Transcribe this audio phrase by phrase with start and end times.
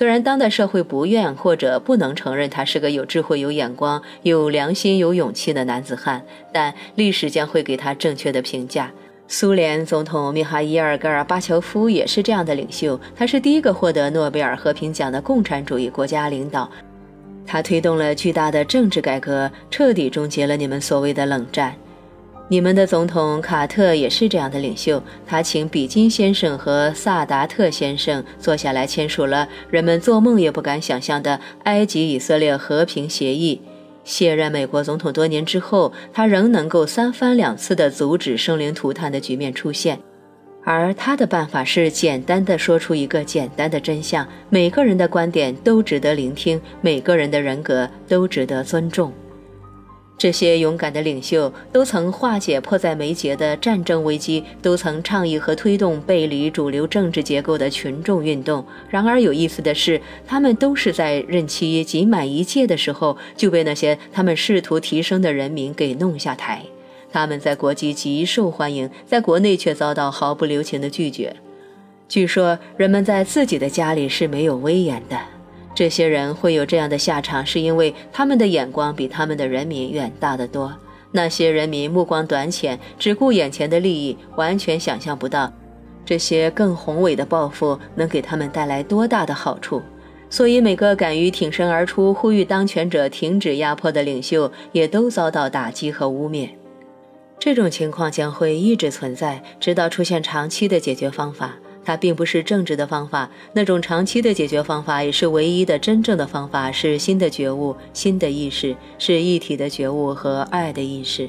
[0.00, 8.90] 虽然当代社会不愿或者不能承认他是个有智慧、有眼光、有良心、有勇气的男子汉，但历史将会给他正确的评价。
[9.28, 16.66] 苏联总统米哈伊尔·戈尔巴乔夫也是这样的领袖，他是第一个获得诺贝尔和平奖的共产主义国家领导。
[17.46, 21.76] 他推动了巨大的政治改革，彻底终结了你们所谓的冷战。
[22.50, 33.62] 你们的总统卡特也是这样的领袖，他请比金先生和萨达特先生坐下来签署了人们做梦也不敢想象的埃及以色列和平协议。
[34.02, 40.00] 卸任美国总统多年之后，他仍能够三番两次地阻止生灵涂炭的局面出现。
[40.64, 49.12] 而他的办法是简单的说出一个简单的真相：每个人的观点都值得聆听，每个人的人格都值得尊重。
[50.20, 58.62] 这些勇敢的领袖都曾化解迫在眉睫的战争危机，都曾倡议和推动背离主流政治结构的群众运动。
[58.90, 66.62] 然而有意思的是，他们都是在任期仅满一届的时候就被那些他们试图提升的人民给弄下台。
[67.10, 71.34] 他们在国际极受欢迎，在国内却遭到毫不留情的拒绝。
[72.10, 75.18] 据说人们在自己的家里是没有威严的。
[75.74, 80.72] 这些人会有这样的下场，是因为他们的眼光比他们的人民远大得多。
[81.12, 85.52] 那些人民目光短浅，只顾眼前的利益，完全想象不到
[86.04, 89.80] 这些更宏伟的抱负能给他们带来多大的好处。
[90.28, 96.50] 所以，每个敢于挺身而出、呼吁当权者停止压迫的领袖，也都遭到打击和污蔑。
[97.38, 101.56] 这种情况将会一直存在，直到出现长期的解决方法。
[101.90, 111.28] 它并不是政治的方法，那种长期的解决方法也是唯一的真正的方法，是新的觉悟、新的意识，是一体的觉悟和爱的意识。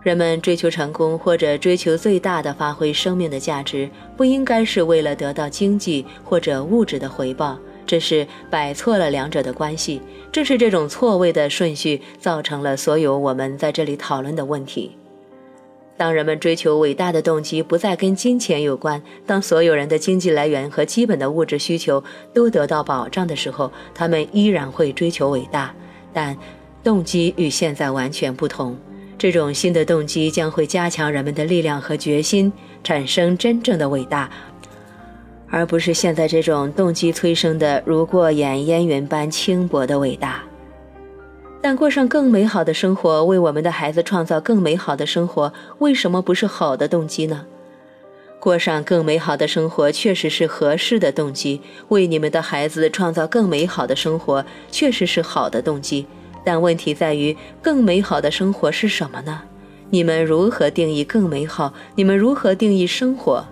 [0.00, 10.00] 人们追求成功或者追求最大的发挥生命的价值，不应该是为了得到经济或者物质的回报，这是摆错了两者的关系。
[10.30, 14.92] 正是这种错位的顺序，造成了所有我们在这里讨论的问题。
[15.98, 25.74] 当人们追求伟大的动机不再跟金钱有关，当所有人的经济来源和基本的物质需求都得到保障的时候，他们依然会追求伟大，
[26.12, 26.36] 但
[26.84, 28.78] 动机与现在完全不同。
[29.18, 32.52] 这种新的动机将会加强人们的力量和决心，
[32.84, 34.30] 产生真正的伟大，
[35.50, 40.47] 而不是现在这种动机催生的如过眼烟云般轻薄的伟大。
[41.60, 47.44] 但过上更美好的生活，为我们的孩子创造更美好的生活，为什么不是好的动机呢？
[48.40, 56.06] 过上更美好的生活确实是合适的动机，为你们的孩子创造更美好的生活确实是好的动机。
[56.44, 59.42] 但问题在于，更美好的生活是什么呢？
[59.90, 61.74] 你们如何定义更美好？
[61.96, 63.44] 你们如何定义生活？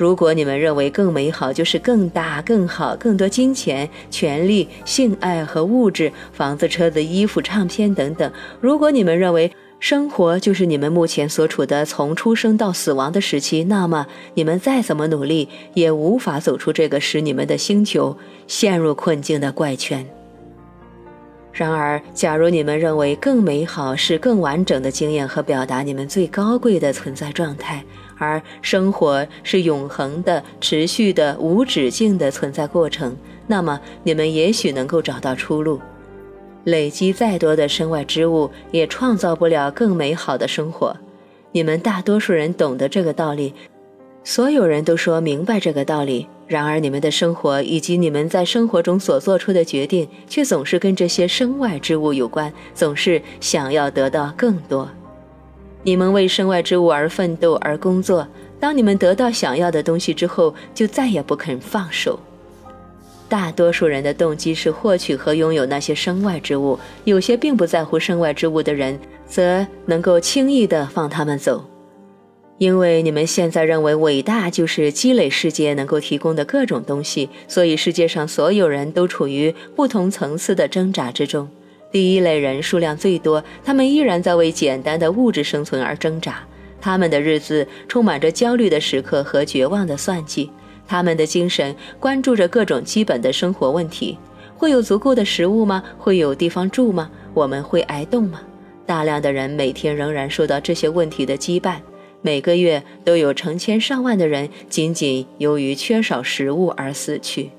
[0.00, 8.30] 如果你们认为更美好就是更大、更好、更多金钱、权利、性爱和物质、房子、车子、衣服、唱片等等；
[8.62, 20.08] 如果你们认为生活就是你们目前所处的从出生到死亡的时期，那么你们再怎么努力也无法走出这个使你们的星球陷入困境的怪圈。
[21.52, 27.84] 然而，假如你们认为更美好是更完整的经验和表达你们最高贵的存在状态。
[28.20, 33.16] 而生活是永恒的、持续的、无止境的存在过程。
[33.46, 35.80] 那么，你们也许能够找到出路。
[36.64, 40.94] 累积再多的身外之物，也创造不了更美好的生活。
[41.52, 43.54] 你们大多数人懂得这个道理，
[44.22, 46.28] 所有人都说明白这个道理。
[46.46, 54.86] 然而，你们的生活以及你们在生活中所做出的决定，却总是跟这些身外之物有关，总是想要得到更多。
[55.82, 58.26] 你们为身外之物而奋斗而工作，
[58.58, 62.18] 当你们得到想要的东西之后，就再也不肯放手。
[63.28, 71.64] 大多数人的动机是获取和拥有那些身外之物，有些并不在乎身外之物的人，则能够轻易地放他们走，
[72.58, 81.48] 因为你们现在认为伟大就是积累世界能够提供的各种东西，所以世界上所有人都处于不同层次的挣扎之中。
[81.92, 86.40] 第一类人数量最多，他们依然在为简单的物质生存而挣扎。
[86.80, 90.50] 他们的日子充满着焦虑的时刻和绝望的算计。
[90.86, 94.16] 他们的精神关注着各种基本的生活问题：
[94.56, 95.82] 会有足够的食物吗？
[95.98, 97.10] 会有地方住吗？
[97.34, 98.40] 我们会挨冻吗？
[98.86, 101.76] 大量的人每天仍然受到这些问题的羁绊。
[102.22, 107.50] 每个月都有成千上万的人仅仅由于缺少食物而死去。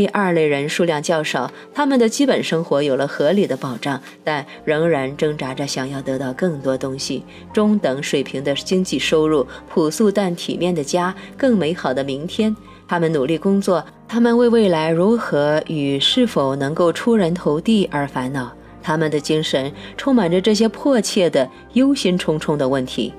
[0.00, 12.56] 第二类人数量较少，他们的基本生活有了合理的保障，但仍然挣扎着想要得到更多东西：中等水平的经济收入、朴素但体面的家、更美好的明天。
[12.88, 18.50] 他们努力工作，他们为未来如何与是否能够出人头地而烦恼。
[18.82, 23.12] 他们的精神充满着这些迫切的、忧心忡忡的问题。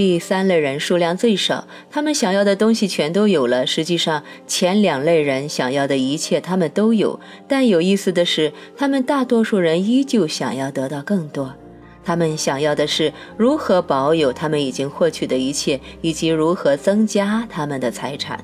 [0.00, 3.66] 第三类人数量最少，他们想要的东西全都有了。
[3.66, 11.54] 实际上，前两类人想要的一切他们都有，但有意思的是，他们大多数人依旧想要得到更多。
[12.02, 18.42] 他们想要的是如何保有他们已经获取的一切，以及如何增加他们的财产。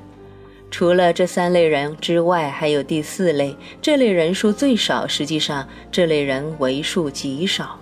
[0.69, 5.07] 除了这三类人之外，还有第四类，这类人数最少。
[5.07, 7.79] 实际上，这类人为数极少。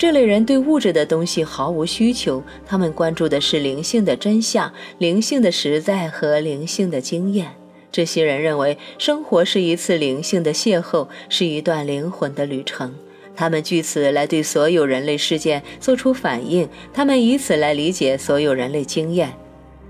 [0.00, 7.48] 这类人对物质的东西毫无需求，他们关注的是灵性的真相、灵性的实在和灵性的经验。
[7.92, 12.94] 这些人认为，生活是一次灵性的邂逅，是一段灵魂的旅程。
[13.36, 19.30] 他们据此来对所有人类事件做出反应，他们以此来理解所有人类经验。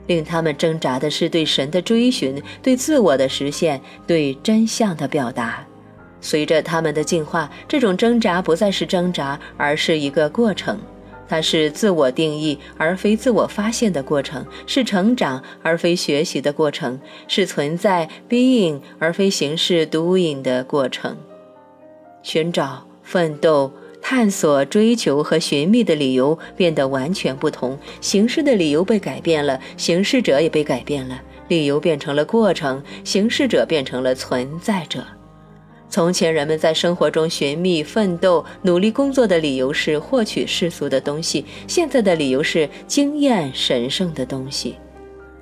[0.08, 5.64] 令他们挣扎的是对神的追寻，对自我的实现，对真相的表达。
[6.20, 10.78] 随着他们的进化，这种挣扎不再是挣扎，而是一个过程。
[11.28, 21.16] 它是自我定义而非自我发现的过程，是成长而非学习的过程，是存在 being 而非形式 doing 的过程。
[22.22, 23.72] 寻找、奋斗。
[24.02, 31.20] 探索、追求和寻觅的理由变得完全不同，形式的理由被改变了，形式者也被改变了。
[31.48, 35.04] 理由变成了过程，形式者变成了存在者。
[35.90, 44.76] 从前，人们在生活中寻觅、奋斗、努力工作的理由是获取世俗的东西；现在的理由是经验神圣的东西。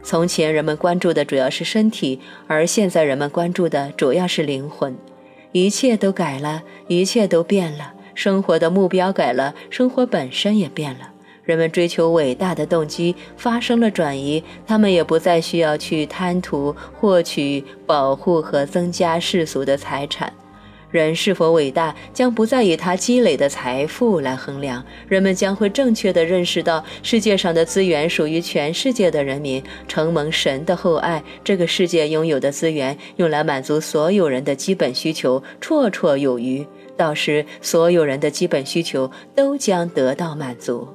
[0.02, 4.96] 从前，人们关注的主要是身体，而现在，人们关注的主要是灵魂。
[5.52, 7.92] 一切都改了，一切都变了。
[8.14, 11.10] 生活的目标改了，生活本身也变了。
[11.44, 20.32] 人们追求伟大的动机发生了转移，他们也不再需要去贪图、获取、保护和增加世俗的财产。
[20.90, 24.82] 人是否伟大，将不再以他积累的财富来衡量。
[25.06, 36.66] 人们将会正确地认识到，世界上的资源属于全世界的人民，承蒙神的厚爱，这个世界拥有的资源用来满足所有人的基本需求，绰绰有余。
[36.96, 40.88] 到时，所有人的基本需求都将得到满足，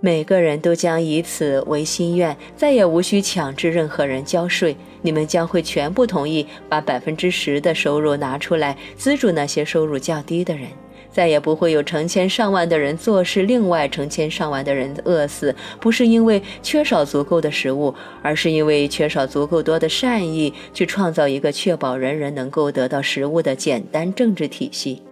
[0.00, 4.76] 每个人都将以此为心愿，再也无需强制任何人交税。
[5.02, 10.68] 你们将会全部同意把百分之十的收入拿出来资助那些收入较低的人，
[11.10, 17.92] 再也不会有成千上万的人做事，另外成千上万的人饿死，不是因为缺少足够的食物，
[18.22, 25.02] 而是因为缺少足够多的善意去创造一个确保人人能够得到食物的简单政治体系。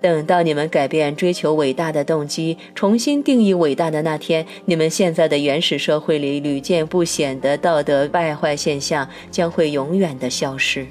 [0.00, 10.86] 等到你们改变追求伟大的动机，重新定义伟大的那天，你们现在的原始社会里屡见不鲜的道德败坏现象将会永远的消失。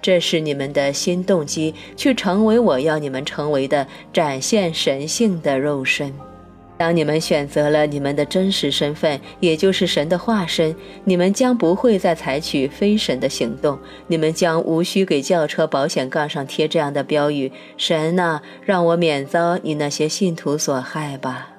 [0.00, 6.12] 这是你们的新动机，去成为我要你们成为的，展现神性的肉身。
[6.78, 10.74] 当你们选择了你们的真实身份，也就是神的化身，
[11.04, 13.78] 你们将不会再采取非神的行动。
[14.06, 21.50] 你们将无需给轿车保险杠上贴这样的标语：“神呐，让我免遭你那些信徒所害吧。”